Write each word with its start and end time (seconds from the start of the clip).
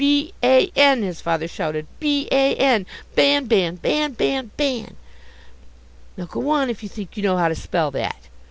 "B 0.01 0.33
a 0.41 0.71
n!" 0.75 1.03
his 1.03 1.21
father 1.21 1.47
shouted, 1.47 1.85
"B 1.99 2.27
a 2.31 2.55
n, 2.55 2.87
Ban! 3.15 3.45
Ban! 3.45 3.75
Ban! 3.75 4.13
Ban! 4.13 4.49
Ban! 4.57 4.97
Now 6.17 6.25
go 6.25 6.49
on, 6.49 6.71
if 6.71 6.81
you 6.81 6.89
think 6.89 7.15
you 7.15 7.21
know 7.21 7.37
how 7.37 7.49
to 7.49 7.53
spell 7.53 7.91
that! 7.91 8.17